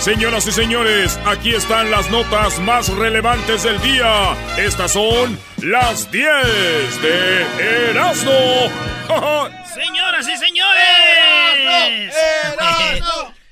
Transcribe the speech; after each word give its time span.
Señoras 0.00 0.46
y 0.46 0.52
señores, 0.52 1.18
aquí 1.26 1.50
están 1.50 1.90
las 1.90 2.10
notas 2.10 2.58
más 2.60 2.88
relevantes 2.88 3.64
del 3.64 3.78
día. 3.82 4.32
Estas 4.56 4.94
son 4.94 5.38
las 5.62 6.10
10 6.10 7.02
de 7.02 7.90
Erasmo. 7.90 8.32
Señoras 9.74 10.26
y 10.26 10.36
señores. 10.38 12.14
¡Erasmo! 12.54 13.34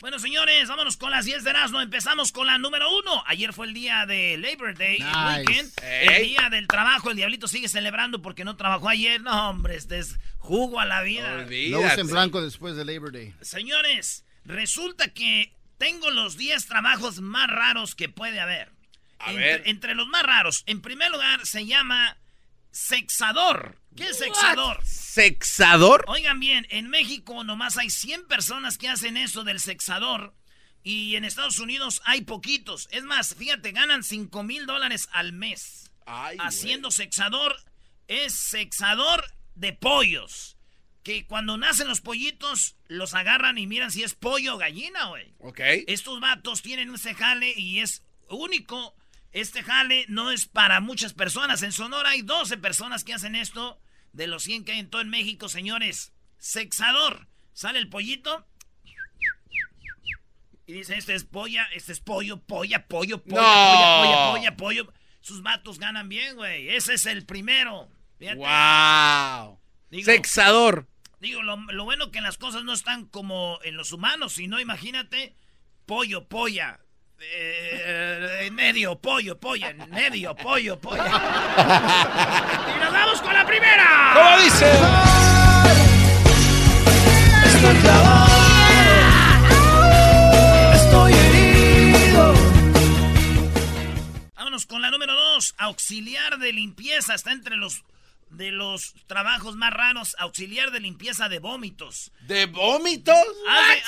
Bueno, 0.00 0.18
señores, 0.20 0.68
vámonos 0.68 0.96
con 0.96 1.10
las 1.10 1.24
10 1.24 1.42
de 1.42 1.50
Erasmo. 1.50 1.80
Empezamos 1.80 2.30
con 2.30 2.46
la 2.46 2.56
número 2.56 2.88
uno. 2.96 3.22
Ayer 3.26 3.52
fue 3.52 3.66
el 3.66 3.74
día 3.74 4.06
de 4.06 4.38
Labor 4.38 4.78
Day, 4.78 4.98
weekend. 5.02 5.72
El 5.82 6.24
día 6.24 6.48
del 6.50 6.68
trabajo. 6.68 7.10
El 7.10 7.16
diablito 7.16 7.48
sigue 7.48 7.68
celebrando 7.68 8.22
porque 8.22 8.44
no 8.44 8.56
trabajó 8.56 8.88
ayer. 8.88 9.20
No, 9.20 9.50
hombre, 9.50 9.76
este 9.76 9.98
es 9.98 10.18
jugo 10.38 10.78
a 10.78 10.84
la 10.86 11.02
vida. 11.02 11.46
No 11.70 11.90
en 11.90 12.06
blanco 12.06 12.40
después 12.40 12.76
de 12.76 12.84
Labor 12.84 13.12
Day. 13.12 13.34
Señores, 13.40 14.24
resulta 14.44 15.08
que 15.08 15.52
tengo 15.80 16.10
los 16.10 16.36
10 16.36 16.66
trabajos 16.66 17.22
más 17.22 17.48
raros 17.48 17.94
que 17.94 18.10
puede 18.10 18.38
haber. 18.38 18.70
A 19.18 19.30
entre, 19.30 19.44
ver. 19.44 19.62
entre 19.64 19.94
los 19.94 20.06
más 20.08 20.22
raros, 20.22 20.62
en 20.66 20.82
primer 20.82 21.10
lugar, 21.10 21.46
se 21.46 21.64
llama 21.64 22.18
sexador. 22.70 23.80
¿Qué 23.96 24.10
es 24.10 24.18
sexador? 24.18 24.84
¿Sexador? 24.84 26.04
Oigan 26.06 26.38
bien, 26.38 26.66
en 26.68 26.90
México 26.90 27.44
nomás 27.44 27.78
hay 27.78 27.88
100 27.88 28.28
personas 28.28 28.76
que 28.76 28.90
hacen 28.90 29.16
eso 29.16 29.42
del 29.42 29.58
sexador. 29.58 30.34
Y 30.82 31.16
en 31.16 31.24
Estados 31.24 31.58
Unidos 31.58 32.02
hay 32.04 32.22
poquitos. 32.22 32.86
Es 32.90 33.04
más, 33.04 33.34
fíjate, 33.34 33.72
ganan 33.72 34.04
5 34.04 34.42
mil 34.42 34.66
dólares 34.66 35.08
al 35.12 35.32
mes. 35.32 35.90
haciendo 36.40 36.90
sexador. 36.90 37.56
Es 38.06 38.34
sexador 38.34 39.24
de 39.54 39.72
pollos. 39.72 40.58
Que 41.02 41.26
cuando 41.26 41.56
nacen 41.56 41.88
los 41.88 42.00
pollitos, 42.00 42.76
los 42.88 43.14
agarran 43.14 43.56
y 43.56 43.66
miran 43.66 43.90
si 43.90 44.02
es 44.02 44.14
pollo 44.14 44.54
o 44.54 44.58
gallina, 44.58 45.06
güey. 45.06 45.34
Ok. 45.38 45.60
Estos 45.86 46.20
vatos 46.20 46.62
tienen 46.62 46.90
un 46.90 46.98
jale 46.98 47.54
y 47.56 47.80
es 47.80 48.04
único 48.28 48.94
este 49.32 49.62
jale 49.62 50.06
no 50.08 50.30
es 50.32 50.46
para 50.46 50.80
muchas 50.80 51.14
personas. 51.14 51.62
En 51.62 51.72
Sonora 51.72 52.10
hay 52.10 52.22
12 52.22 52.56
personas 52.58 53.04
que 53.04 53.14
hacen 53.14 53.36
esto. 53.36 53.80
De 54.12 54.26
los 54.26 54.42
100 54.42 54.64
que 54.64 54.72
hay 54.72 54.80
en 54.80 54.90
todo 54.90 55.02
en 55.02 55.08
México, 55.08 55.48
señores. 55.48 56.12
Sexador. 56.38 57.28
Sale 57.52 57.78
el 57.78 57.88
pollito. 57.88 58.46
Y 60.66 60.72
dice, 60.72 60.96
este 60.96 61.14
es 61.14 61.24
polla, 61.24 61.68
este 61.72 61.92
es 61.92 62.00
pollo, 62.00 62.40
polla, 62.42 62.86
pollo, 62.86 63.22
polla, 63.22 63.42
polla, 63.42 64.02
polla, 64.02 64.32
polla, 64.32 64.56
pollo. 64.56 64.92
Sus 65.20 65.42
matos 65.42 65.78
ganan 65.78 66.08
bien, 66.08 66.36
güey. 66.36 66.68
Ese 66.70 66.94
es 66.94 67.06
el 67.06 67.24
primero. 67.24 67.88
¡Wow! 68.20 69.60
Sexador. 70.02 70.88
Digo, 71.20 71.42
lo, 71.42 71.56
lo 71.56 71.84
bueno 71.84 72.10
que 72.10 72.22
las 72.22 72.38
cosas 72.38 72.64
no 72.64 72.72
están 72.72 73.04
como 73.04 73.58
en 73.62 73.76
los 73.76 73.92
humanos, 73.92 74.32
sino 74.32 74.58
imagínate, 74.58 75.36
pollo, 75.84 76.26
polla, 76.26 76.80
eh, 77.20 78.46
en 78.46 78.54
medio, 78.54 78.98
pollo, 78.98 79.38
pollo, 79.38 79.68
en 79.68 79.90
medio, 79.90 80.34
pollo, 80.34 80.80
pollo. 80.80 81.04
y 81.04 82.80
nos 82.80 82.92
vamos 82.92 83.20
con 83.20 83.34
la 83.34 83.46
primera. 83.46 84.12
¿Cómo 84.14 84.38
dice? 84.44 84.72
Estoy 90.74 91.12
herido. 91.12 92.34
Vámonos 94.36 94.64
con 94.64 94.80
la 94.80 94.90
número 94.90 95.14
dos. 95.14 95.54
Auxiliar 95.58 96.38
de 96.38 96.54
limpieza. 96.54 97.14
Está 97.14 97.32
entre 97.32 97.56
los 97.56 97.84
de 98.30 98.52
los 98.52 98.94
trabajos 99.06 99.56
más 99.56 99.72
raros, 99.72 100.16
auxiliar 100.18 100.70
de 100.70 100.80
limpieza 100.80 101.28
de 101.28 101.40
vómitos. 101.40 102.12
¿De 102.22 102.46
vómitos? 102.46 103.16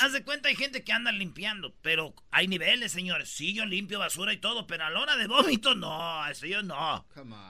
Haz 0.01 0.11
de, 0.11 0.23
cuenta, 0.23 0.49
hay 0.49 0.55
gente 0.55 0.83
que 0.83 0.91
anda 0.91 1.11
limpiando, 1.11 1.73
pero 1.81 2.13
hay 2.29 2.47
niveles, 2.47 2.91
señores. 2.91 3.29
Sí, 3.29 3.53
yo 3.53 3.65
limpio 3.65 3.99
basura 3.99 4.33
y 4.33 4.37
todo, 4.37 4.67
pero 4.67 4.85
a 4.85 4.89
la 4.89 4.99
hora 4.99 5.15
de 5.15 5.27
vómitos, 5.27 5.77
no, 5.77 6.27
eso 6.27 6.45
yo 6.45 6.61
no. 6.61 7.05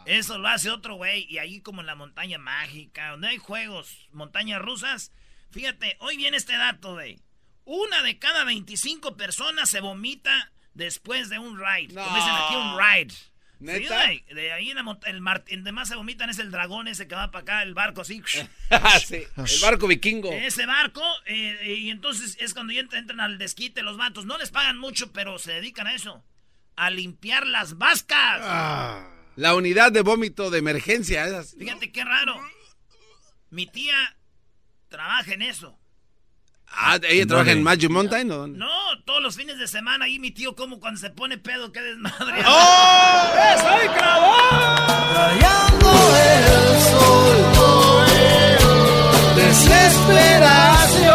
Eso 0.06 0.38
lo 0.38 0.47
hace 0.47 0.69
otro 0.69 0.95
güey. 0.95 1.25
Y 1.29 1.40
ahí 1.40 1.62
como 1.62 1.81
en 1.81 1.88
la 1.88 1.95
montaña 1.95 2.38
mágica, 2.38 3.12
donde 3.12 3.29
hay 3.29 3.38
juegos, 3.38 4.07
montañas 4.12 4.62
rusas. 4.62 5.12
Fíjate, 5.51 5.97
hoy 6.00 6.18
viene 6.18 6.38
este 6.38 6.56
dato, 6.56 6.94
güey. 6.94 7.19
Una 7.66 8.01
de 8.03 8.19
cada 8.19 8.44
25 8.44 9.16
personas 9.16 9.69
se 9.69 9.79
vomita 9.79 10.51
después 10.73 11.29
de 11.29 11.39
un 11.39 11.57
ride. 11.57 11.94
Como 11.94 12.16
dicen 12.16 12.34
aquí, 12.34 12.56
un 12.56 12.78
ride. 12.78 13.13
¿Neta? 13.63 14.07
de 14.34 14.51
ahí 14.51 14.72
en 14.72 14.78
el 15.06 15.22
mar, 15.22 15.44
en 15.47 15.63
demás 15.63 15.88
se 15.88 15.96
vomitan 15.96 16.29
es 16.29 16.40
el 16.40 16.51
dragón 16.51 16.90
ese 16.90 17.07
que 17.07 17.16
va 17.16 17.31
para 17.31 17.44
acá, 17.44 17.63
el 17.63 17.74
barco 17.74 18.01
así. 18.01 18.22
sí, 19.06 19.24
el 19.38 19.62
barco 19.62 19.88
vikingo. 19.88 20.31
Ese 20.34 20.66
barco, 20.66 21.01
eh, 21.25 21.75
y 21.78 21.90
entonces 21.90 22.35
es 22.41 22.53
cuando 22.53 22.74
entran, 22.74 23.22
al 23.22 23.38
desquite 23.38 23.81
los 23.81 23.96
vatos. 23.96 24.25
No 24.25 24.38
les 24.38 24.51
pagan 24.51 24.78
mucho, 24.78 25.13
pero 25.13 25.40
se 25.40 25.53
dedican 25.53 25.88
a 25.88 25.96
eso. 25.96 26.24
A 26.75 26.90
limpiar 26.90 27.47
las 27.47 27.78
vascas. 27.78 28.41
Ah, 28.44 29.07
la 29.38 29.56
unidad 29.56 29.91
de 29.91 30.01
vómito 30.01 30.50
de 30.51 30.59
emergencia. 30.59 31.25
Esas. 31.25 31.56
Fíjate 31.57 31.91
qué 31.91 32.03
raro. 32.03 32.35
Mi 33.50 33.66
tía 33.68 33.95
trabaja 34.90 35.34
en 35.34 35.44
eso. 35.44 35.80
Ah, 36.68 37.00
¿ella 37.03 37.28
trabaja 37.28 37.51
en 37.51 37.63
Magic 37.63 37.90
Mountain 37.90 38.31
o 38.31 38.47
No, 38.47 39.03
los 39.23 39.38
fines 39.38 39.57
de 39.57 39.67
semana 39.67 40.06
ahí 40.06 40.19
mi 40.19 40.31
tío 40.31 40.53
como 40.53 40.79
cuando 40.81 41.00
se 41.00 41.09
pone 41.09 41.38
pedo, 41.38 41.72
qué 41.72 41.81
desmadre. 41.81 42.44
¡Oh! 42.45 43.31
¡Soy 43.57 43.88
Rayando 45.16 45.91
el 46.17 46.81
sol, 46.81 47.38
desesperación. 49.38 51.13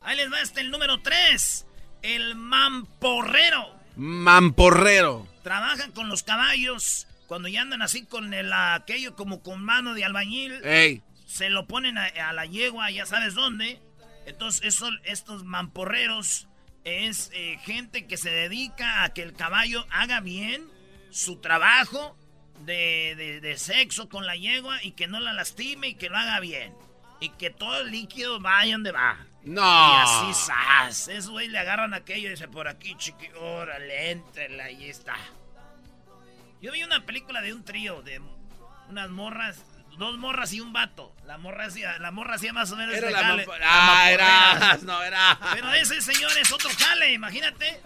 Ahí 0.00 0.16
les 0.16 0.32
va 0.32 0.40
este 0.40 0.62
el 0.62 0.70
número 0.70 1.02
3, 1.02 1.66
el 2.02 2.34
mamporrero. 2.36 3.74
Mamporrero. 3.96 5.28
Trabajan 5.42 5.92
con 5.92 6.08
los 6.08 6.22
caballos 6.22 7.06
cuando 7.26 7.48
ya 7.48 7.60
andan 7.60 7.82
así 7.82 8.06
con 8.06 8.32
el 8.32 8.50
aquello 8.50 9.14
como 9.14 9.42
con 9.42 9.62
mano 9.62 9.92
de 9.92 10.06
albañil. 10.06 10.64
Ey 10.64 11.02
se 11.34 11.50
lo 11.50 11.66
ponen 11.66 11.98
a, 11.98 12.32
la 12.32 12.46
yegua, 12.46 12.92
ya 12.92 13.06
sabes 13.06 13.34
dónde. 13.34 13.80
Entonces, 14.26 14.82
estos 15.04 15.44
mamporreros 15.44 16.48
es 16.84 17.30
eh, 17.32 17.58
gente 17.64 18.06
que 18.06 18.16
se 18.16 18.30
dedica 18.30 19.02
a 19.02 19.12
que 19.12 19.22
el 19.22 19.34
caballo 19.34 19.86
haga 19.90 20.20
bien 20.20 20.68
su 21.10 21.40
trabajo 21.40 22.16
de, 22.64 23.54
sexo 23.58 24.08
con 24.08 24.26
la 24.26 24.36
yegua 24.36 24.82
y 24.82 24.92
que 24.92 25.06
no 25.06 25.20
la 25.20 25.32
lastime 25.32 25.88
y 25.88 25.94
que 25.94 26.08
lo 26.08 26.16
haga 26.16 26.40
bien. 26.40 26.74
Y 27.20 27.30
que 27.30 27.50
todo 27.50 27.80
el 27.80 27.90
líquido 27.90 28.40
vaya 28.40 28.74
donde 28.74 28.92
va. 28.92 29.18
No. 29.44 29.62
Y 29.62 29.96
así, 30.02 30.46
¡zas! 30.46 31.08
Eso, 31.08 31.32
güey, 31.32 31.48
le 31.48 31.58
agarran 31.58 31.94
aquello 31.94 32.28
y 32.28 32.30
dice, 32.30 32.48
por 32.48 32.68
aquí, 32.68 32.94
chiqui, 32.96 33.28
órale, 33.36 34.10
entrela, 34.10 34.64
ahí 34.64 34.88
está. 34.88 35.16
Yo 36.60 36.72
vi 36.72 36.82
una 36.82 37.04
película 37.06 37.40
de 37.40 37.52
un 37.52 37.64
trío 37.64 38.02
de 38.02 38.20
unas 38.88 39.10
morras 39.10 39.64
dos 39.98 40.18
morras 40.18 40.52
y 40.52 40.60
un 40.60 40.72
vato. 40.72 41.14
La 41.24 41.38
morra 41.38 41.66
hacía, 41.66 41.98
la 41.98 42.10
morra 42.10 42.34
hacía 42.34 42.52
más 42.52 42.70
o 42.72 42.76
menos 42.76 42.94
era 42.94 43.10
la 43.10 43.44
Ah, 43.62 44.10
era, 44.10 44.78
no 44.82 45.02
era. 45.02 45.38
Pero 45.52 45.72
ese 45.74 46.00
señor 46.00 46.30
es 46.38 46.52
otro 46.52 46.70
jale, 46.78 47.12
imagínate. 47.12 47.80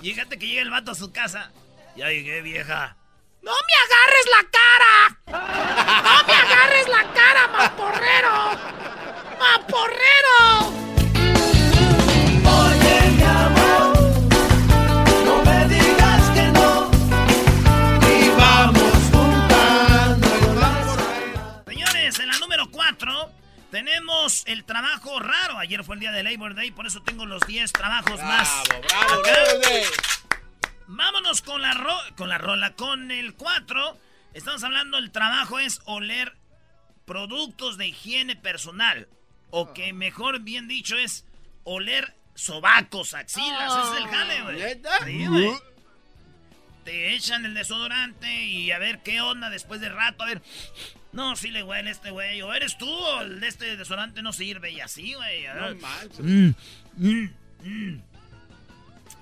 Llegate 0.00 0.38
que 0.38 0.46
llega 0.46 0.62
el 0.62 0.70
vato 0.70 0.92
a 0.92 0.94
su 0.94 1.12
casa. 1.12 1.50
Ya 1.96 2.08
llegué, 2.08 2.42
vieja. 2.42 2.96
¡No 3.42 3.52
me 3.52 3.74
agarres 3.84 4.26
la 4.34 4.42
cara! 4.50 6.02
¡No 6.02 6.26
me 6.26 6.34
agarres 6.34 6.88
la 6.88 7.12
cara, 7.12 7.48
maporrero! 7.48 8.58
¡Maporrero! 9.38 10.87
Labor 26.30 26.54
Day, 26.54 26.70
por 26.70 26.86
eso 26.86 27.02
tengo 27.02 27.24
los 27.24 27.40
10 27.46 27.72
trabajos 27.72 28.20
más. 28.22 28.48
¡Bravo, 28.68 29.22
Vámonos 30.86 31.42
con 31.42 31.62
la, 31.62 31.74
con 32.16 32.28
la 32.28 32.38
rola, 32.38 32.74
con 32.74 33.10
el 33.10 33.34
4. 33.34 33.98
Estamos 34.34 34.62
hablando, 34.62 34.98
el 34.98 35.10
trabajo 35.10 35.58
es 35.58 35.80
oler 35.84 36.36
productos 37.06 37.78
de 37.78 37.88
higiene 37.88 38.36
personal. 38.36 39.08
O 39.50 39.72
que 39.72 39.94
mejor 39.94 40.40
bien 40.40 40.68
dicho 40.68 40.98
es 40.98 41.24
oler 41.64 42.14
sobacos, 42.34 43.14
axilas. 43.14 43.72
Ese 43.76 43.96
es 43.96 44.02
el 44.02 44.08
jale, 44.08 44.42
güey. 44.42 45.62
Te 46.88 47.14
echan 47.14 47.44
el 47.44 47.52
desodorante 47.52 48.46
y 48.46 48.70
a 48.70 48.78
ver 48.78 49.00
qué 49.02 49.20
onda 49.20 49.50
después 49.50 49.78
de 49.78 49.90
rato. 49.90 50.22
A 50.22 50.26
ver, 50.26 50.40
no, 51.12 51.36
sí 51.36 51.50
le 51.50 51.62
huele 51.62 51.90
este 51.90 52.10
güey. 52.10 52.40
O 52.40 52.54
eres 52.54 52.78
tú 52.78 52.88
o 52.88 53.20
el 53.20 53.40
de 53.40 53.48
este 53.48 53.76
desodorante 53.76 54.22
no 54.22 54.32
sirve. 54.32 54.70
Y 54.70 54.80
así, 54.80 55.12
güey. 55.12 55.44
No 55.48 55.74
manches. 55.74 56.18
Mm, 56.18 56.54
mm, 56.96 57.28
mm. 57.62 58.02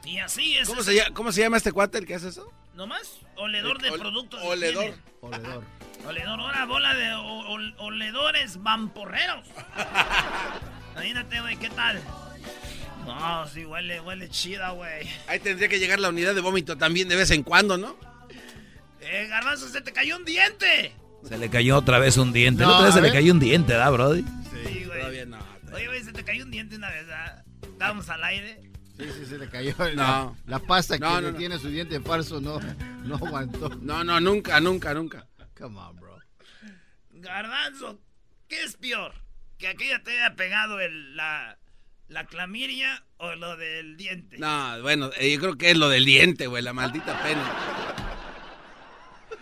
Y 0.04 0.18
así 0.20 0.56
es. 0.56 0.68
¿Cómo 0.68 0.84
se, 0.84 0.94
llama, 0.94 1.12
¿Cómo 1.12 1.32
se, 1.32 1.40
llama, 1.40 1.56
este 1.56 1.72
cuate 1.72 1.98
el 1.98 2.06
que 2.06 2.14
hace 2.14 2.28
eso? 2.28 2.52
¿Nomás? 2.76 3.18
Oledor 3.34 3.82
de 3.82 3.90
productos. 3.98 4.40
Oledor. 4.44 4.94
oledor. 5.20 5.64
Oledor. 6.06 6.38
Ahora 6.38 6.66
bola 6.66 6.94
de 6.94 7.14
oledores 7.78 8.62
vamporreros. 8.62 9.44
Imagínate, 10.92 11.40
güey, 11.40 11.56
¿qué 11.56 11.70
tal? 11.70 12.00
No, 13.06 13.48
sí, 13.48 13.64
huele, 13.64 14.00
huele 14.00 14.28
chida, 14.28 14.70
güey. 14.70 15.08
Ahí 15.26 15.38
tendría 15.38 15.68
que 15.68 15.78
llegar 15.78 16.00
la 16.00 16.08
unidad 16.08 16.34
de 16.34 16.40
vómito 16.40 16.76
también 16.76 17.08
de 17.08 17.16
vez 17.16 17.30
en 17.30 17.42
cuando, 17.42 17.78
¿no? 17.78 17.96
Eh, 19.00 19.26
Garbanzo, 19.28 19.68
se 19.68 19.80
te 19.80 19.92
cayó 19.92 20.16
un 20.16 20.24
diente. 20.24 20.92
Se 21.28 21.38
le 21.38 21.48
cayó 21.48 21.76
otra 21.78 21.98
vez 21.98 22.16
un 22.16 22.32
diente. 22.32 22.62
la 22.62 22.70
otra 22.70 22.86
vez 22.86 22.94
se 22.94 23.00
le 23.00 23.12
cayó 23.12 23.32
un 23.32 23.38
diente, 23.38 23.74
¿da, 23.74 23.88
Brody? 23.90 24.22
Sí, 24.22 24.84
güey. 24.84 24.98
Todavía 24.98 25.26
no. 25.26 25.38
Oye, 25.72 25.86
güey, 25.86 26.02
se 26.02 26.12
te 26.12 26.24
cayó 26.24 26.44
un 26.44 26.50
diente 26.50 26.76
una 26.76 26.90
vez, 26.90 27.06
¿ah? 27.10 27.44
Estábamos 27.62 28.08
al 28.08 28.24
aire. 28.24 28.60
Sí, 28.98 29.04
sí, 29.18 29.26
se 29.26 29.38
le 29.38 29.48
cayó. 29.48 29.74
No. 29.94 30.36
La, 30.46 30.58
pasta 30.58 30.98
que 30.98 31.32
tiene 31.32 31.58
su 31.58 31.68
diente 31.68 32.00
falso 32.00 32.40
no, 32.40 32.58
no 33.04 33.16
aguantó. 33.16 33.68
No, 33.80 34.02
no, 34.02 34.20
nunca, 34.20 34.60
nunca, 34.60 34.94
nunca. 34.94 35.26
Come 35.58 35.78
on, 35.78 35.96
bro. 35.96 36.18
Garbanzo, 37.10 38.00
¿qué 38.48 38.62
es 38.64 38.76
peor? 38.76 39.14
¿Que 39.58 39.68
aquella 39.68 40.02
te 40.02 40.12
haya 40.12 40.34
pegado 40.34 40.80
el, 40.80 41.16
la, 41.16 41.58
la 42.08 42.24
clamiria 42.26 43.04
o 43.16 43.34
lo 43.34 43.56
del 43.56 43.96
diente? 43.96 44.38
No, 44.38 44.80
bueno, 44.82 45.10
eh, 45.18 45.32
yo 45.32 45.40
creo 45.40 45.56
que 45.56 45.70
es 45.70 45.76
lo 45.76 45.88
del 45.88 46.04
diente, 46.04 46.46
güey, 46.46 46.62
la 46.62 46.72
maldita 46.72 47.22
pena. 47.22 48.04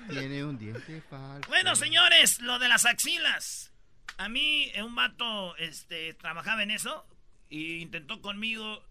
Tiene 0.09 0.45
un 0.45 0.59
diente 0.59 1.03
falso. 1.09 1.49
Bueno, 1.49 1.75
señores, 1.77 2.41
lo 2.41 2.59
de 2.59 2.69
las 2.69 2.85
axilas. 2.85 3.73
A 4.19 4.29
mí, 4.29 4.71
eh, 4.75 4.83
un 4.83 4.95
vato 4.95 5.57
este, 5.57 6.15
trabajaba 6.15 6.63
en 6.63 6.71
eso 6.71 7.07
y 7.49 7.81
intentó 7.81 8.21
conmigo 8.21 8.83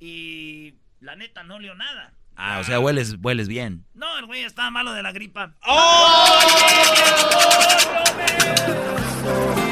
y 0.00 0.74
la 1.00 1.16
neta 1.16 1.42
no 1.44 1.58
leo 1.58 1.74
nada. 1.74 2.14
Ah, 2.36 2.58
o 2.60 2.64
sea, 2.64 2.80
hueles, 2.80 3.16
hueles 3.22 3.48
bien. 3.48 3.86
No, 3.94 4.18
el 4.18 4.26
güey 4.26 4.42
estaba 4.42 4.70
malo 4.70 4.92
de 4.92 5.02
la 5.02 5.12
gripa. 5.12 5.54
¡Oh! 5.62 6.38
Ay, 9.56 9.65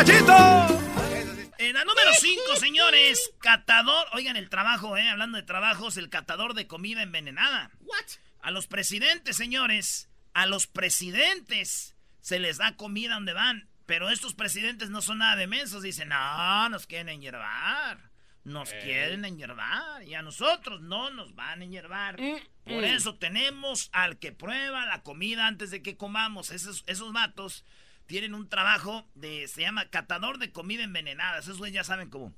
En 0.00 1.74
la 1.74 1.84
número 1.84 2.14
5, 2.14 2.56
señores, 2.56 3.32
catador. 3.38 4.06
Oigan 4.14 4.36
el 4.36 4.48
trabajo, 4.48 4.96
eh, 4.96 5.06
hablando 5.06 5.36
de 5.36 5.42
trabajos, 5.42 5.98
el 5.98 6.08
catador 6.08 6.54
de 6.54 6.66
comida 6.66 7.02
envenenada. 7.02 7.70
What? 7.80 8.06
A 8.40 8.50
los 8.50 8.66
presidentes, 8.66 9.36
señores, 9.36 10.08
a 10.32 10.46
los 10.46 10.66
presidentes 10.66 11.96
se 12.22 12.38
les 12.38 12.56
da 12.56 12.76
comida 12.76 13.12
donde 13.12 13.34
van. 13.34 13.68
Pero 13.84 14.08
estos 14.08 14.32
presidentes 14.32 14.88
no 14.88 15.02
son 15.02 15.18
nada 15.18 15.36
de 15.36 15.46
mensos. 15.46 15.82
Dicen, 15.82 16.08
no, 16.08 16.68
nos 16.70 16.86
quieren 16.86 17.10
enyerbar. 17.10 18.10
Nos 18.44 18.70
quieren 18.70 19.26
enyerbar. 19.26 20.02
Y 20.04 20.14
a 20.14 20.22
nosotros 20.22 20.80
no 20.80 21.10
nos 21.10 21.34
van 21.34 21.60
a 21.60 21.64
enyerbar. 21.64 22.18
Mm, 22.18 22.38
Por 22.64 22.82
mm. 22.82 22.84
eso 22.84 23.16
tenemos 23.16 23.90
al 23.92 24.18
que 24.18 24.32
prueba 24.32 24.86
la 24.86 25.02
comida 25.02 25.46
antes 25.46 25.70
de 25.70 25.82
que 25.82 25.98
comamos. 25.98 26.52
Esos, 26.52 26.84
esos 26.86 27.12
vatos 27.12 27.66
tienen 28.10 28.34
un 28.34 28.48
trabajo 28.48 29.08
de. 29.14 29.46
Se 29.46 29.62
llama 29.62 29.88
catador 29.88 30.38
de 30.38 30.50
comida 30.50 30.82
envenenada. 30.82 31.38
Esos 31.38 31.58
güeyes 31.58 31.76
ya 31.76 31.84
saben 31.84 32.10
cómo. 32.10 32.34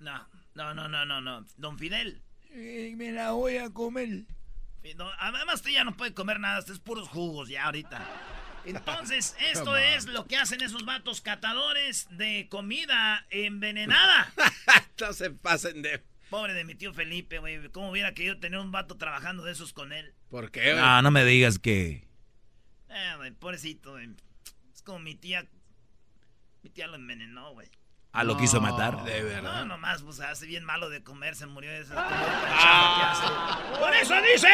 No, 0.00 0.28
no, 0.54 0.74
no, 0.74 0.88
no, 0.88 1.06
no, 1.06 1.20
no. 1.20 1.46
Don 1.56 1.78
Fidel. 1.78 2.20
me 2.52 3.12
la 3.12 3.30
voy 3.30 3.58
a 3.58 3.70
comer 3.70 4.26
además, 5.18 5.56
usted 5.56 5.70
ya 5.70 5.84
no 5.84 5.96
puede 5.96 6.14
comer 6.14 6.40
nada, 6.40 6.58
usted 6.58 6.74
es 6.74 6.78
puros 6.80 7.08
jugos 7.08 7.48
ya 7.48 7.64
ahorita. 7.64 8.04
Entonces, 8.64 9.36
esto 9.52 9.76
es 9.76 10.06
lo 10.06 10.26
que 10.26 10.36
hacen 10.36 10.62
esos 10.62 10.84
vatos 10.84 11.20
catadores 11.20 12.08
de 12.10 12.48
comida 12.50 13.26
envenenada. 13.30 14.32
no 15.00 15.12
se 15.12 15.30
pasen 15.30 15.82
de. 15.82 16.02
Pobre 16.30 16.52
de 16.52 16.64
mi 16.64 16.74
tío 16.74 16.92
Felipe, 16.92 17.38
güey. 17.38 17.70
¿Cómo 17.70 17.90
hubiera 17.90 18.12
querido 18.12 18.38
tener 18.38 18.60
un 18.60 18.70
vato 18.70 18.98
trabajando 18.98 19.44
de 19.44 19.52
esos 19.52 19.72
con 19.72 19.92
él? 19.94 20.12
¿Por 20.28 20.50
qué, 20.50 20.74
No, 20.74 21.00
no 21.00 21.10
me 21.10 21.24
digas 21.24 21.58
que. 21.58 22.07
Eh, 22.90 23.12
güey, 23.16 23.30
pobrecito, 23.32 23.92
güey. 23.92 24.08
Es 24.74 24.82
como 24.82 24.98
mi 24.98 25.14
tía. 25.14 25.46
Mi 26.62 26.70
tía 26.70 26.86
lo 26.86 26.96
envenenó, 26.96 27.52
güey. 27.52 27.68
Ah, 28.12 28.24
lo 28.24 28.36
quiso 28.36 28.60
matar. 28.60 29.04
De 29.04 29.22
verdad. 29.22 29.60
No, 29.60 29.64
nomás, 29.66 30.02
pues 30.02 30.20
hace 30.20 30.46
bien 30.46 30.64
malo 30.64 30.88
de 30.88 31.02
comer, 31.02 31.36
se 31.36 31.46
murió 31.46 31.70
de 31.70 31.80
esa. 31.80 31.94
Ah. 31.96 33.60
Por 33.78 33.94
eso 33.94 34.14
dice. 34.22 34.48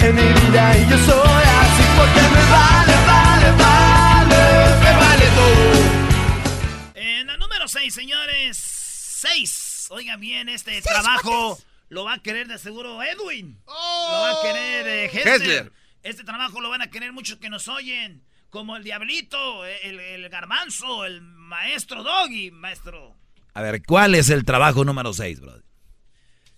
En 0.00 0.14
mi 0.14 0.22
vida 0.22 0.78
y 0.78 0.88
yo 0.88 0.98
soy 0.98 1.42
así 1.44 1.82
porque 1.96 2.20
me 2.20 2.50
vale, 2.50 2.94
vale, 3.06 3.50
vale, 3.58 4.76
me 4.82 4.92
vale 4.96 5.26
todo. 5.34 6.92
En 6.94 7.26
la 7.26 7.36
número 7.36 7.66
6, 7.68 7.94
señores. 7.94 8.56
6. 8.56 9.88
Oigan 9.90 10.20
bien, 10.20 10.48
este 10.48 10.82
trabajo 10.82 11.58
lo 11.88 12.04
va 12.04 12.14
a 12.14 12.18
querer 12.22 12.46
de 12.48 12.58
seguro 12.58 13.02
Edwin. 13.02 13.60
Oh. 13.64 14.08
Lo 14.12 14.18
va 14.20 14.30
a 14.30 14.42
querer 14.42 14.86
eh, 14.86 15.10
Este 16.08 16.24
trabajo 16.24 16.62
lo 16.62 16.70
van 16.70 16.80
a 16.80 16.90
querer 16.90 17.12
muchos 17.12 17.36
que 17.36 17.50
nos 17.50 17.68
oyen 17.68 18.24
como 18.48 18.76
el 18.76 18.82
diablito, 18.82 19.66
el, 19.66 20.00
el 20.00 20.28
garbanzo, 20.30 21.04
el 21.04 21.20
maestro 21.20 22.02
Doggy, 22.02 22.50
maestro. 22.50 23.14
A 23.52 23.60
ver, 23.60 23.82
¿cuál 23.82 24.14
es 24.14 24.30
el 24.30 24.46
trabajo 24.46 24.86
número 24.86 25.12
6, 25.12 25.40
brother? 25.40 25.64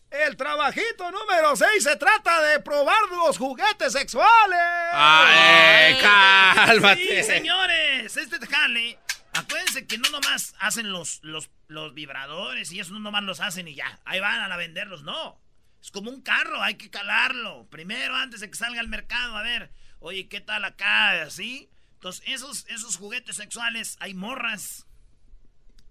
El 0.08 0.37
trabajito 0.37 1.11
número 1.11 1.56
6 1.56 1.82
se 1.82 1.97
trata 1.97 2.41
de 2.43 2.61
probar 2.61 3.00
los 3.11 3.38
juguetes 3.38 3.93
sexuales. 3.93 4.61
¡Ay, 4.93 5.97
cálmate! 6.00 7.25
Sí, 7.25 7.32
señores, 7.32 8.17
este 8.17 8.47
jale, 8.47 9.00
acuérdense 9.32 9.85
que 9.85 9.99
no 9.99 10.11
nomás 10.11 10.55
hacen 10.61 10.93
los, 10.93 11.19
los, 11.25 11.50
los 11.67 11.93
vibradores 11.93 12.70
y 12.70 12.79
eso 12.79 12.93
no 12.93 13.00
nomás 13.00 13.25
los 13.25 13.41
hacen 13.41 13.67
y 13.67 13.75
ya, 13.75 13.99
ahí 14.05 14.20
van 14.20 14.52
a 14.52 14.56
venderlos, 14.56 15.02
no. 15.02 15.41
Es 15.82 15.90
como 15.90 16.10
un 16.10 16.20
carro, 16.20 16.62
hay 16.62 16.74
que 16.74 16.90
calarlo. 16.90 17.66
Primero, 17.70 18.14
antes 18.14 18.40
de 18.40 18.50
que 18.50 18.56
salga 18.56 18.80
al 18.80 18.88
mercado, 18.88 19.36
a 19.36 19.42
ver, 19.42 19.72
oye, 19.98 20.28
¿qué 20.28 20.40
tal 20.40 20.64
acá? 20.64 21.22
Así. 21.22 21.70
Entonces, 21.94 22.22
esos, 22.26 22.66
esos 22.68 22.96
juguetes 22.96 23.36
sexuales, 23.36 23.96
hay 24.00 24.14
morras 24.14 24.86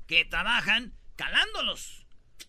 que 0.08 0.26
trabajan 0.26 0.94
calándolos. 1.16 2.06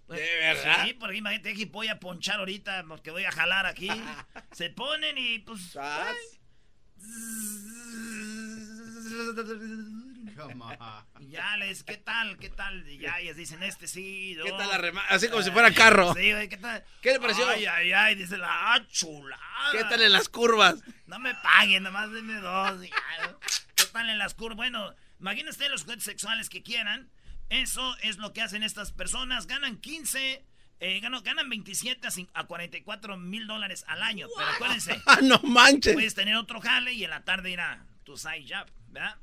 ¿De 0.09 0.37
verdad? 0.41 0.85
Sí, 0.85 0.95
porque 0.95 1.19
imagínate 1.19 1.55
que 1.55 1.67
voy 1.67 1.89
a 1.89 2.01
ponchar 2.01 2.41
ahorita 2.41 2.85
porque 2.89 3.11
voy 3.11 3.25
a 3.25 3.33
jalar 3.33 3.67
aquí. 3.67 3.89
Se 4.53 4.71
ponen 4.71 5.17
y 5.19 5.39
pues... 5.41 5.77
Ya 11.21 11.57
les, 11.57 11.83
¿qué 11.85 11.97
tal? 11.97 12.39
¿Qué 12.39 12.49
tal? 12.49 12.89
Y 12.89 12.99
ya 12.99 13.19
ellas 13.19 13.37
dicen, 13.37 13.63
este 13.63 13.87
sí. 13.87 14.37
¿Qué 14.43 14.51
tal 14.53 14.69
la 14.69 14.79
rema? 14.79 15.03
Así 15.09 15.29
como 15.29 15.43
si 15.43 15.51
fuera 15.51 15.73
carro. 15.73 16.15
Sí, 16.15 16.33
¿qué 16.49 16.59
tal? 16.61 16.85
¿Qué 17.03 17.13
le 17.13 17.21
pareció? 17.21 17.49
Ay, 17.49 17.67
ay, 17.67 17.93
ay, 17.93 18.15
dice 18.15 18.39
la 18.39 18.75
ah, 18.75 18.87
chulada. 18.89 19.43
¿Qué 19.73 19.85
tal 19.85 20.03
en 20.03 20.13
las 20.13 20.29
curvas? 20.29 20.77
No 21.07 21.19
me 21.19 21.35
paguen, 21.35 21.83
nomás 21.83 22.11
denme 22.13 22.35
dos. 22.35 22.81
¿Qué 23.75 23.85
tal 23.93 24.09
en 24.09 24.19
las 24.19 24.35
curvas? 24.35 24.57
Bueno, 24.57 24.95
imagínense 25.19 25.69
los 25.69 25.83
juguetes 25.83 26.05
sexuales 26.05 26.49
que 26.49 26.63
quieran. 26.63 27.11
Eso 27.49 27.97
es 28.03 28.19
lo 28.19 28.33
que 28.33 28.43
hacen 28.43 28.63
estas 28.63 28.93
personas. 28.93 29.47
Ganan 29.47 29.77
15, 29.77 30.45
eh, 30.81 31.01
ganan, 31.01 31.23
ganan 31.23 31.49
27 31.49 32.09
a 32.33 32.45
44 32.45 33.17
mil 33.17 33.47
dólares 33.47 33.85
al 33.89 34.03
año. 34.03 34.29
Pero 34.37 34.49
acuérdense. 34.51 35.01
no 35.23 35.41
manches. 35.43 35.95
Puedes 35.95 36.15
tener 36.15 36.37
otro 36.37 36.61
jale 36.61 36.93
y 36.93 37.05
en 37.05 37.11
la 37.11 37.25
tarde 37.25 37.51
ir 37.51 37.61
a 37.61 37.85
tu 38.05 38.17
side 38.17 38.47
job, 38.49 38.71
¿verdad? 38.89 39.19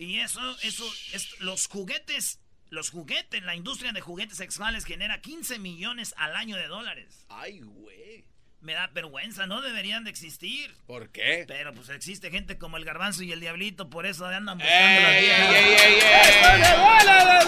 Y 0.00 0.20
eso, 0.20 0.40
eso, 0.62 0.90
es, 1.12 1.38
los 1.40 1.66
juguetes, 1.66 2.40
los 2.70 2.88
juguetes, 2.88 3.42
la 3.42 3.54
industria 3.54 3.92
de 3.92 4.00
juguetes 4.00 4.38
sexuales 4.38 4.86
genera 4.86 5.20
15 5.20 5.58
millones 5.58 6.14
al 6.16 6.34
año 6.36 6.56
de 6.56 6.68
dólares. 6.68 7.26
Ay, 7.28 7.60
güey. 7.60 8.24
Me 8.62 8.72
da 8.72 8.86
vergüenza, 8.86 9.46
no 9.46 9.60
deberían 9.60 10.04
de 10.04 10.10
existir. 10.10 10.74
¿Por 10.86 11.10
qué? 11.10 11.44
Pero 11.46 11.74
pues 11.74 11.90
existe 11.90 12.30
gente 12.30 12.56
como 12.56 12.78
el 12.78 12.86
garbanzo 12.86 13.22
y 13.24 13.32
el 13.32 13.40
diablito, 13.40 13.90
por 13.90 14.06
eso 14.06 14.24
andan 14.24 14.56
buscando 14.56 15.02
la 15.02 15.10
vida. 15.20 15.58
¡Ey, 15.58 15.66
ey, 15.66 15.74
ey! 15.74 15.98
ey! 16.00 16.60
¡Me 16.60 16.68
duele, 16.78 17.12
me 17.26 17.44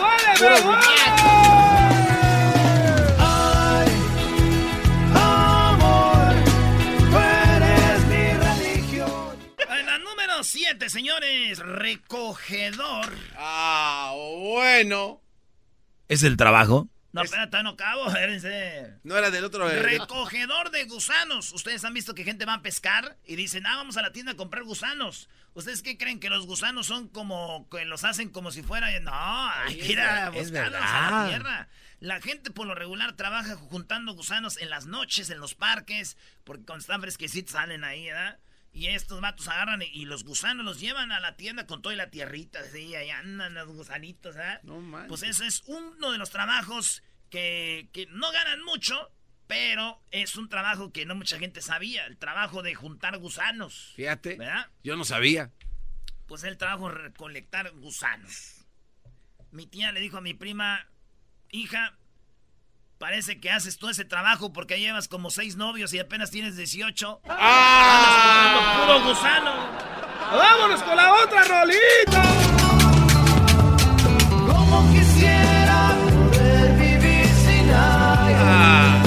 duele, 0.61 1.92
Siete, 10.53 10.91
señores. 10.91 11.61
Recogedor. 11.61 13.11
Ah, 13.39 14.13
bueno. 14.15 15.23
¿Es 16.09 16.25
el 16.25 16.37
trabajo? 16.37 16.91
No, 17.13 17.23
espérate, 17.23 17.63
no 17.63 17.71
acabo, 17.71 18.09
espérense. 18.09 18.99
No 19.03 19.17
era 19.17 19.31
del 19.31 19.47
otro. 19.47 19.71
Eh, 19.71 19.81
Recogedor 19.81 20.71
de 20.71 20.85
gusanos. 20.85 21.55
Ustedes 21.55 21.83
han 21.87 21.95
visto 21.95 22.15
que 22.15 22.25
gente 22.25 22.45
va 22.45 22.53
a 22.53 22.61
pescar 22.61 23.17
y 23.25 23.37
dicen, 23.37 23.67
ah, 23.67 23.77
vamos 23.77 23.97
a 23.97 24.03
la 24.03 24.13
tienda 24.13 24.33
a 24.33 24.37
comprar 24.37 24.65
gusanos. 24.65 25.31
¿Ustedes 25.55 25.81
qué 25.81 25.97
creen? 25.97 26.21
¿Que 26.21 26.29
los 26.29 26.45
gusanos 26.45 26.85
son 26.87 27.09
como, 27.09 27.67
que 27.71 27.87
los 27.87 28.05
hacen 28.05 28.29
como 28.29 28.51
si 28.51 28.63
fuera... 28.63 28.91
No, 29.01 29.11
hay 29.11 29.79
que 29.79 29.93
ir 29.93 30.01
a 30.01 30.29
buscarlos 30.29 30.83
a 30.83 31.11
la 31.11 31.29
tierra. 31.31 31.69
La 31.99 32.21
gente 32.21 32.51
por 32.51 32.67
lo 32.67 32.75
regular 32.75 33.17
trabaja 33.17 33.57
juntando 33.57 34.13
gusanos 34.13 34.59
en 34.59 34.69
las 34.69 34.85
noches, 34.85 35.31
en 35.31 35.41
los 35.41 35.55
parques, 35.55 36.19
porque 36.45 36.67
cuando 36.67 36.83
están 36.83 37.01
fresquecitos 37.01 37.53
salen 37.53 37.85
ahí, 37.85 38.05
¿verdad? 38.05 38.39
Y 38.73 38.87
estos 38.89 39.21
matos 39.21 39.49
agarran 39.49 39.83
y 39.83 40.07
los 40.07 40.25
gusanos 40.25 40.65
los 40.65 40.81
llevan 40.81 41.13
a 41.13 41.21
la 41.21 41.37
tienda 41.37 41.67
con 41.67 41.83
toda 41.83 41.95
la 41.95 42.11
tierrita. 42.11 42.61
Así, 42.61 42.95
ahí 42.95 43.11
andan 43.11 43.53
los 43.55 43.69
gusanitos, 43.69 44.35
¿eh? 44.37 44.61
No, 44.63 44.83
Pues 45.09 45.23
ese 45.23 45.47
es 45.47 45.63
uno 45.67 46.11
de 46.11 46.19
los 46.19 46.31
trabajos 46.31 47.03
que, 47.29 47.89
no 48.11 48.33
ganan 48.33 48.63
mucho, 48.63 49.11
Pero 49.47 50.01
es 50.11 50.37
un 50.37 50.49
trabajo 50.49 50.93
que 50.93 51.05
no 51.05 51.15
mucha 51.15 51.39
gente 51.39 51.61
sabía, 51.61 52.07
el 52.07 52.17
trabajo 52.17 52.63
de 52.63 52.75
juntar 52.75 53.19
gusanos. 53.19 53.93
Fíjate. 53.97 54.37
¿Verdad? 54.37 54.71
Yo 54.83 54.97
no 54.97 55.05
sabía. 55.05 55.51
Pues 56.27 56.45
el 56.45 56.57
trabajo 56.57 56.89
de 56.89 56.95
recolectar 56.95 57.71
gusanos. 57.73 58.65
Mi 59.51 59.67
tía 59.67 59.93
le 59.93 60.01
dijo 60.01 60.17
a 60.17 60.23
mi 60.23 60.33
prima, 60.33 60.89
hija, 61.51 61.99
parece 63.03 63.41
que 63.41 63.51
haces 63.51 63.79
tú 63.79 63.89
ese 63.89 64.05
trabajo 64.05 64.53
porque 64.53 64.79
llevas 64.79 65.09
como 65.09 65.29
seis 65.29 65.57
novios 65.57 65.93
y 65.93 65.99
apenas 65.99 66.31
tienes 66.31 66.57
18. 66.57 67.23
¡Ah! 67.29 68.85
puro 68.87 69.09
gusano! 69.09 69.51
¡Vámonos 70.31 70.81
con 70.85 70.97
la 70.97 71.13
otra 71.15 71.43
rolita! 71.43 72.23
Como 74.47 74.93
quisiera 74.93 75.97
poder 76.31 76.79
vivir 76.79 77.27
sin 77.27 77.71
ah. 77.75 79.03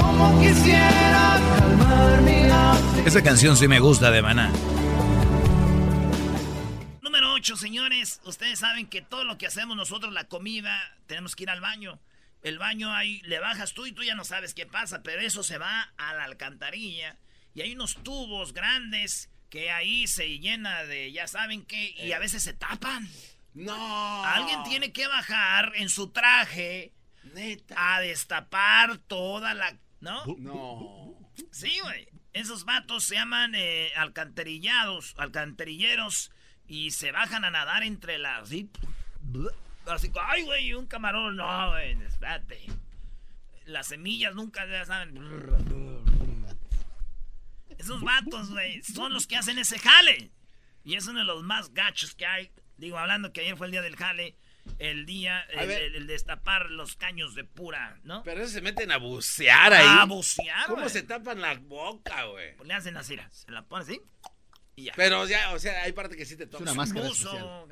Como 0.00 0.40
quisiera 0.40 1.40
calmar 1.58 2.22
mi 2.22 3.04
Esa 3.04 3.20
canción 3.24 3.56
sí 3.56 3.66
me 3.66 3.80
gusta 3.80 4.12
de 4.12 4.22
Maná 4.22 4.52
ustedes 8.24 8.58
saben 8.58 8.86
que 8.86 9.02
todo 9.02 9.24
lo 9.24 9.38
que 9.38 9.46
hacemos 9.46 9.76
nosotros, 9.76 10.12
la 10.12 10.24
comida, 10.24 10.96
tenemos 11.06 11.36
que 11.36 11.44
ir 11.44 11.50
al 11.50 11.60
baño. 11.60 12.00
El 12.42 12.58
baño 12.58 12.94
ahí 12.94 13.20
le 13.22 13.40
bajas 13.40 13.72
tú 13.72 13.86
y 13.86 13.92
tú 13.92 14.02
ya 14.02 14.14
no 14.14 14.24
sabes 14.24 14.54
qué 14.54 14.66
pasa, 14.66 15.02
pero 15.02 15.20
eso 15.20 15.42
se 15.42 15.58
va 15.58 15.92
a 15.96 16.14
la 16.14 16.24
alcantarilla. 16.24 17.16
Y 17.54 17.62
hay 17.62 17.72
unos 17.72 17.96
tubos 18.02 18.52
grandes 18.52 19.30
que 19.50 19.70
ahí 19.70 20.06
se 20.06 20.38
llena 20.38 20.84
de, 20.84 21.10
ya 21.12 21.26
saben 21.26 21.64
qué, 21.64 21.94
y 21.96 22.12
a 22.12 22.16
eh. 22.16 22.20
veces 22.20 22.42
se 22.42 22.52
tapan. 22.52 23.08
No. 23.54 24.24
Alguien 24.24 24.62
tiene 24.64 24.92
que 24.92 25.06
bajar 25.06 25.72
en 25.76 25.88
su 25.88 26.10
traje 26.10 26.92
a 27.74 28.00
destapar 28.00 28.98
toda 28.98 29.54
la. 29.54 29.76
¿No? 30.00 30.24
No. 30.38 31.32
Sí, 31.50 31.78
güey. 31.82 32.08
Esos 32.34 32.66
vatos 32.66 33.04
se 33.04 33.14
llaman 33.14 33.54
eh, 33.54 33.92
alcantarillados, 33.96 35.14
alcantarilleros 35.16 36.30
y 36.68 36.90
se 36.90 37.12
bajan 37.12 37.44
a 37.44 37.50
nadar 37.50 37.82
entre 37.82 38.18
las... 38.18 38.42
Así, 38.42 38.70
así 39.86 40.12
ay, 40.20 40.42
güey, 40.42 40.74
un 40.74 40.86
camarón. 40.86 41.36
No, 41.36 41.70
güey, 41.70 41.92
espérate. 42.02 42.60
Las 43.66 43.88
semillas 43.88 44.34
nunca 44.34 44.66
ya 44.66 44.84
saben. 44.84 45.16
Esos 47.78 48.02
vatos, 48.02 48.50
güey, 48.50 48.82
son 48.82 49.12
los 49.12 49.26
que 49.26 49.36
hacen 49.36 49.58
ese 49.58 49.78
jale. 49.78 50.30
Y 50.84 50.94
es 50.94 51.06
uno 51.06 51.20
de 51.20 51.24
los 51.24 51.42
más 51.42 51.74
gachos 51.74 52.14
que 52.14 52.26
hay. 52.26 52.50
Digo, 52.76 52.98
hablando 52.98 53.32
que 53.32 53.40
ayer 53.40 53.56
fue 53.56 53.66
el 53.66 53.72
día 53.72 53.82
del 53.82 53.96
jale. 53.96 54.36
El 54.78 55.06
día, 55.06 55.42
el, 55.42 56.08
destapar 56.08 56.70
los 56.70 56.96
caños 56.96 57.36
de 57.36 57.44
pura, 57.44 58.00
¿no? 58.02 58.24
Pero 58.24 58.42
eso 58.42 58.52
se 58.52 58.60
meten 58.60 58.90
a 58.90 58.96
bucear 58.96 59.72
ahí. 59.72 59.86
A 59.86 60.04
bucear, 60.04 60.66
¿Cómo 60.66 60.88
se 60.88 61.04
tapan 61.04 61.40
la 61.40 61.54
boca, 61.54 62.24
güey? 62.24 62.56
Pues 62.56 62.66
le 62.66 62.74
hacen 62.74 62.96
así, 62.96 63.16
se 63.30 63.50
la 63.52 63.62
ponen 63.62 63.88
así. 63.88 64.00
Pero 64.94 65.26
ya, 65.26 65.52
o 65.54 65.58
sea, 65.58 65.82
hay 65.82 65.92
parte 65.92 66.16
que 66.16 66.26
sí 66.26 66.36
te 66.36 66.46
toca. 66.46 66.64
Es 66.64 66.70
una 66.70 66.74
máscara 66.74 67.08
buzo, 67.08 67.66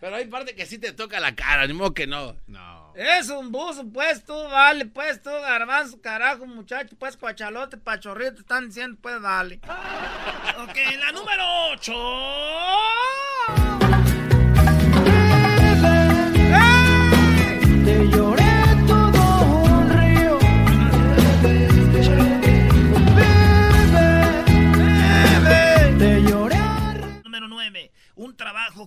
Pero 0.00 0.16
hay 0.16 0.26
parte 0.26 0.54
que 0.54 0.66
sí 0.66 0.78
te 0.78 0.92
toca 0.92 1.18
la 1.20 1.34
cara, 1.34 1.66
ni 1.66 1.72
modo 1.72 1.94
que 1.94 2.06
no. 2.06 2.36
No. 2.46 2.92
Es 2.94 3.30
un 3.30 3.50
buzo, 3.50 3.88
pues 3.90 4.24
tú, 4.24 4.34
vale, 4.34 4.84
pues 4.84 5.22
tú, 5.22 5.30
garbanzo, 5.30 6.00
carajo, 6.02 6.44
muchacho, 6.46 6.96
pues 6.98 7.16
cuachalote, 7.16 7.78
pachorrito, 7.78 8.40
están 8.40 8.66
diciendo, 8.68 8.98
pues 9.00 9.20
vale. 9.22 9.60
ok, 10.58 10.76
la 10.98 11.12
número 11.12 11.44
8. 11.72 11.92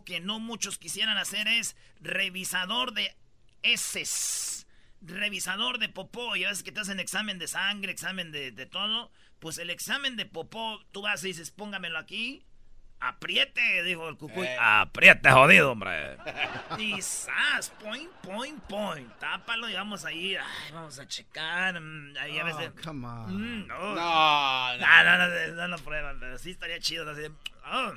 Que 0.03 0.19
no 0.19 0.39
muchos 0.39 0.77
quisieran 0.77 1.17
hacer 1.17 1.47
es 1.47 1.75
revisador 1.99 2.93
de 2.93 3.15
heces. 3.63 4.67
Revisador 5.01 5.79
de 5.79 5.89
popó. 5.89 6.35
Ya 6.35 6.49
ves 6.49 6.63
que 6.63 6.71
te 6.71 6.81
hacen 6.81 6.99
examen 6.99 7.39
de 7.39 7.47
sangre, 7.47 7.91
examen 7.91 8.31
de, 8.31 8.51
todo. 8.65 9.11
Pues 9.39 9.57
el 9.57 9.69
examen 9.69 10.15
de 10.15 10.25
popó, 10.25 10.79
tú 10.91 11.01
vas 11.01 11.23
y 11.23 11.27
dices, 11.27 11.51
póngamelo 11.51 11.97
aquí. 11.97 12.45
Apriete, 13.03 13.81
dijo 13.81 14.07
el 14.09 14.15
cucuy. 14.15 14.45
Eh. 14.45 14.57
Apriete, 14.59 15.31
jodido, 15.31 15.71
hombre. 15.71 16.17
y 16.77 17.01
sas, 17.01 17.71
point, 17.81 18.11
point, 18.21 18.61
point. 18.65 19.11
Tápalo 19.17 19.67
y 19.67 19.73
vamos 19.73 20.05
ahí. 20.05 20.35
Ay, 20.35 20.71
vamos 20.71 20.99
a 20.99 21.07
checar. 21.07 21.81
Mm, 21.81 22.15
ahí 22.19 22.37
a 22.37 22.43
veces. 22.43 22.71
Oh, 22.77 22.81
come 22.83 23.07
on. 23.07 23.63
Mm, 23.63 23.67
no. 23.67 23.95
No, 23.95 24.77
no, 24.77 25.03
no, 25.03 25.27
no, 25.27 25.55
no, 25.55 25.67
lo 25.67 25.77
prueban, 25.79 26.19
pero 26.19 26.37
sí 26.37 26.51
estaría 26.51 26.79
chido. 26.79 27.09
Así, 27.09 27.23
oh, 27.71 27.93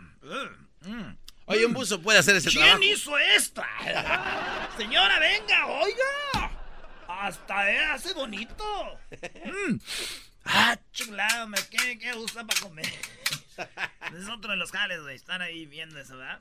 mm, 0.87 1.16
Oye, 1.47 1.67
un 1.67 1.75
buzo 1.75 2.01
puede 2.01 2.19
hacer 2.19 2.37
ese 2.37 2.51
trabajo. 2.51 2.79
¿Quién 2.79 2.93
hizo 2.93 3.19
esta? 3.19 3.69
Señora, 4.79 5.19
venga, 5.19 5.67
oiga. 5.67 6.51
Hasta 7.07 7.71
eh, 7.71 7.85
hace 7.85 8.13
bonito. 8.15 8.65
Mm. 9.45 9.79
Ah, 10.47 10.79
chulado, 10.93 11.49
me 11.49 11.59
qué, 11.71 11.99
qué 11.99 12.13
gusta 12.13 12.45
para 12.45 12.61
comer. 12.61 12.87
es 12.87 14.29
otro 14.29 14.53
de 14.53 14.57
los 14.57 14.71
jales, 14.71 15.03
güey. 15.03 15.17
Están 15.17 15.43
ahí 15.43 15.67
viendo 15.67 15.99
eso, 15.99 16.17
¿verdad? 16.17 16.41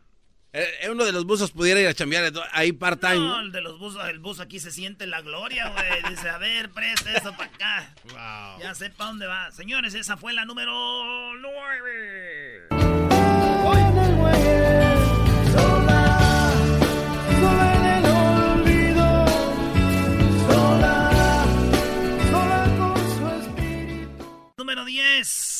Eh, 0.55 0.67
eh, 0.81 0.89
uno 0.91 1.03
de 1.03 1.11
los 1.11 1.25
buzos 1.25 1.51
pudiera 1.51 1.79
ir 1.79 1.87
a 1.87 1.95
chambear 1.95 2.31
ahí 2.51 2.71
part-time. 2.71 3.15
No, 3.15 3.39
el 3.39 3.51
de 3.51 3.61
los 3.61 3.79
buzos, 3.79 4.07
el 4.07 4.19
buzo 4.19 4.43
aquí 4.43 4.59
se 4.59 4.71
siente 4.71 5.07
la 5.07 5.21
gloria, 5.21 5.69
güey. 5.69 6.13
Dice, 6.13 6.29
a 6.29 6.37
ver, 6.37 6.69
presta 6.69 7.11
eso 7.11 7.35
para 7.35 7.49
acá. 7.49 7.93
Wow. 8.03 8.61
Ya 8.61 8.75
sé 8.75 8.91
para 8.91 9.09
dónde 9.09 9.25
va. 9.25 9.51
Señores, 9.51 9.95
esa 9.95 10.15
fue 10.15 10.31
la 10.31 10.45
número 10.45 11.33
9. 11.39 12.72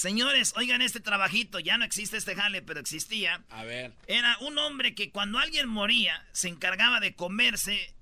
Señores, 0.03 0.53
oigan 0.57 0.81
este 0.81 0.99
trabajito. 0.99 1.61
Ya 1.61 1.77
no 1.77 1.85
existe 1.85 2.17
este 2.17 2.35
jale, 2.35 2.61
pero 2.61 2.81
existía. 2.81 3.41
A 3.49 3.63
ver. 3.63 3.93
Era 4.07 4.37
un 4.41 4.57
hombre 4.57 4.95
que 4.95 5.11
cuando 5.11 5.39
alguien 5.39 5.69
moría 5.69 6.27
se 6.33 6.49
encargaba 6.49 6.99
de 6.99 7.15
comerse 7.15 7.95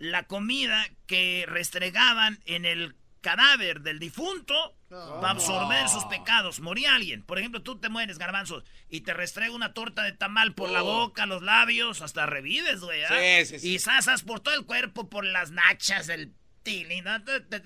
la 0.00 0.24
comida 0.24 0.84
que 1.06 1.44
restregaban 1.46 2.40
en 2.46 2.64
el 2.64 2.96
cadáver 3.20 3.82
del 3.82 4.00
difunto 4.00 4.76
para 4.88 5.30
absorber 5.30 5.88
sus 5.88 6.04
pecados. 6.06 6.58
Moría 6.58 6.96
alguien. 6.96 7.22
Por 7.22 7.38
ejemplo, 7.38 7.62
tú 7.62 7.78
te 7.78 7.90
mueres, 7.90 8.18
garbanzos, 8.18 8.64
y 8.90 9.02
te 9.02 9.14
restrega 9.14 9.54
una 9.54 9.72
torta 9.72 10.02
de 10.02 10.14
tamal 10.14 10.52
por 10.52 10.70
la 10.70 10.82
oh. 10.82 11.06
boca, 11.06 11.26
los 11.26 11.42
labios, 11.44 12.02
hasta 12.02 12.26
revives, 12.26 12.80
güey. 12.80 13.04
¿ah? 13.04 13.08
Sí, 13.20 13.46
sí, 13.46 13.58
sí. 13.60 13.74
Y 13.74 13.78
sasas 13.78 14.24
por 14.24 14.40
todo 14.40 14.54
el 14.54 14.66
cuerpo, 14.66 15.08
por 15.08 15.24
las 15.24 15.52
nachas, 15.52 16.08
el 16.08 16.32
tilín, 16.66 17.04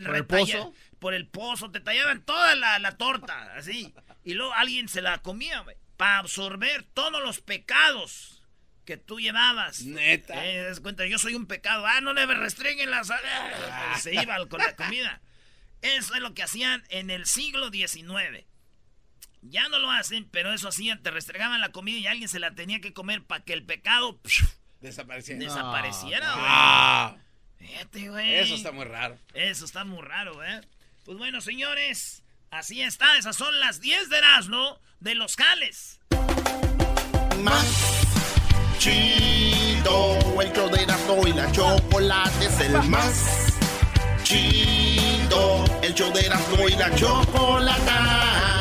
¿Por 0.05 0.17
el 0.17 0.27
pozo? 0.27 0.75
Por 0.99 1.15
el 1.15 1.27
pozo, 1.27 1.71
te 1.71 1.81
tallaban 1.81 2.23
toda 2.23 2.55
la, 2.55 2.93
torta, 2.93 3.55
así. 3.57 3.95
Y 4.23 4.35
luego 4.35 4.53
alguien 4.55 4.89
se 4.89 5.01
la 5.01 5.19
comía, 5.19 5.61
güey. 5.61 5.77
Para 5.97 6.19
absorber 6.19 6.85
todos 6.95 7.23
los 7.23 7.41
pecados 7.41 8.43
que 8.85 8.97
tú 8.97 9.19
llevabas. 9.19 9.83
Neta. 9.83 10.47
Eh, 10.47 10.63
das 10.63 10.81
cuenta, 10.81 11.07
yo 11.07 11.19
soy 11.19 11.35
un 11.35 11.47
pecado. 11.47 11.87
Ah, 11.87 12.01
no 12.01 12.13
le 12.13 12.27
restringen 12.27 12.91
las. 12.91 13.11
Se 14.01 14.15
iba 14.15 14.47
con 14.47 14.61
la 14.61 14.77
comida. 14.77 15.21
Eso 15.83 16.15
es 16.15 16.21
lo 16.21 16.35
que 16.35 16.43
hacían 16.43 16.85
en 16.91 17.11
el 17.11 17.27
siglo 17.27 17.71
XIX. 17.71 18.45
Ya 19.43 19.69
no 19.71 19.79
lo 19.79 19.91
hacen, 19.91 20.29
pero 20.31 20.53
eso 20.53 20.69
hacían, 20.69 21.03
te 21.03 21.11
restregaban 21.11 21.61
la 21.63 21.73
comida 21.73 21.99
y 21.99 22.07
alguien 22.07 22.29
se 22.29 22.39
la 22.39 22.55
tenía 22.55 22.81
que 22.81 22.93
comer 22.93 23.25
para 23.25 23.43
que 23.43 23.55
el 23.55 23.65
pecado 23.65 24.21
desapareciera. 24.81 25.41
Desapareciera, 25.41 26.27
ah. 26.37 27.17
Fíjate, 27.61 28.09
güey. 28.09 28.35
Eso 28.37 28.55
está 28.55 28.73
muy 28.73 28.87
raro. 28.87 29.19
Eso 29.35 29.65
está 29.67 29.85
muy 29.85 30.03
raro, 30.03 30.43
¿eh? 30.43 30.63
Pues 31.05 31.19
bueno, 31.19 31.41
señores, 31.41 32.23
así 32.51 32.81
está. 32.81 33.19
Esas 33.19 33.37
son 33.37 33.61
las 33.61 33.81
10 33.81 34.09
de 34.09 34.19
Erasmo 34.19 34.79
de 35.01 35.15
los 35.15 35.37
Cales. 35.37 36.01
Más 37.43 37.67
chido, 38.79 40.19
el 40.41 40.53
show 40.53 40.71
de 40.71 40.83
Erasmo 40.83 41.27
y 41.27 41.33
la 41.35 41.53
chocolate 41.53 42.47
es 42.47 42.61
el 42.61 42.83
más 42.85 43.59
chido. 44.25 45.65
El 45.83 45.95
show 45.95 46.11
de 46.13 46.21
Erasmo 46.21 46.67
y 46.67 46.73
la 46.73 46.95
chocolata. 46.95 48.60